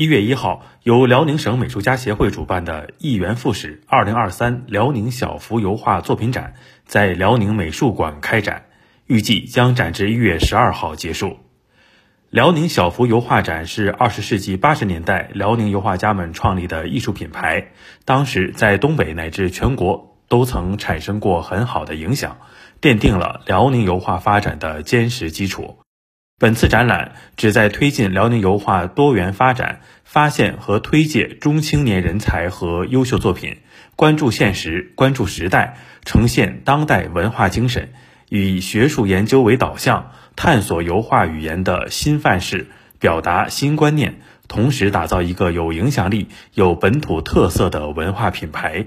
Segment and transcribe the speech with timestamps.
[0.00, 6.54] 一月一号，由辽宁省美术家协会主办的“一元复始”二零二三辽宁小幅油画作品展
[6.86, 8.64] 在辽宁美术馆开展，
[9.06, 11.36] 预计将展至一月十二号结束。
[12.30, 17.72] 辽宁小幅油画展是二十世纪八十年代辽宁油画家们创立的艺术品牌，
[18.06, 22.38] 当时在东北乃至全国都曾产生过很好的影响，
[22.80, 25.76] 奠定了辽宁油画发展的坚实基础。
[26.40, 33.58] 本次展览旨在推进辽宁油画多元发展，发现和推介中青年人才和优秀作品，
[33.94, 35.76] 关注现实，关注时代，
[36.06, 37.92] 呈现当代文化精神，
[38.30, 48.86] 以学术研究为导向，探索油画语言的新范式，表达新观念，同时打造一个有影响力、有本土特色的文化品牌。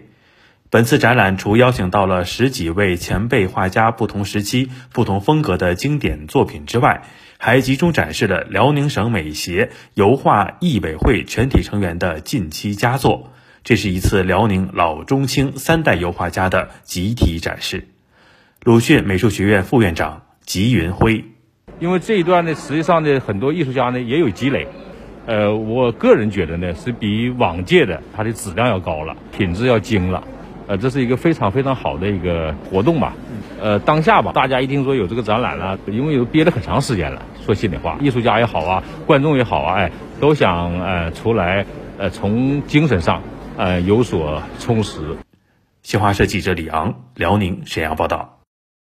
[0.74, 7.04] 本次展览除邀请到了十几位前辈画家不同时期、不同风格的经典作品之外，
[7.38, 13.30] 还集中展示了辽宁省美协油画艺委会全体成员的近期佳作。
[13.64, 17.88] 这是一次辽宁老中青三代油画家的集体展示。
[18.64, 21.24] 鲁迅美术学院副院长吉云辉，
[21.80, 24.68] 因为这一段呢，实际上呢，很多艺术家呢也有积累。
[25.28, 30.24] 呃，我个人觉得呢，是比往届的它的质量要高了，品质要精了。
[30.68, 33.14] 呃，这是一个非常非常好的一个活动吧。
[33.62, 37.22] 呃，当下吧，大家一听说有这个展览了，因为有憋了很长时间了。
[37.46, 41.66] 说心里话，艺术家也好啊，观众也好啊，哎，都想呃出来
[41.98, 43.22] 呃从精神上
[43.58, 45.02] 呃有所充实。
[45.82, 48.43] 新华社记者李昂，辽宁沈阳报道。